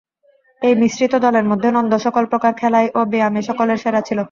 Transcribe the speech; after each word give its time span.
এই 0.61 0.73
মিশ্রিত 0.81 1.13
দলের 1.25 1.45
মধ্যে 1.51 1.69
নন্দ 1.71 1.93
সকলপ্রকার 2.05 2.53
খেলায় 2.53 2.89
ও 2.95 3.01
ব্যায়ামে 3.11 3.41
সকলের 3.49 3.77
সেরা 3.77 4.01
ছিল। 4.07 4.19